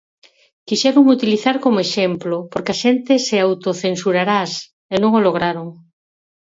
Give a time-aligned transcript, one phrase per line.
[0.67, 4.51] Quixéronme utilizar como exemplo, porque a xente se autocensurarás,
[4.93, 5.67] e non o lograron.